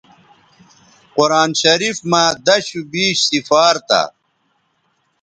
قرآن 1.15 1.49
شریف 1.61 1.97
مہ 2.09 2.23
دشوبیش 2.45 3.17
سفار 3.29 3.75
تھا 3.87 4.01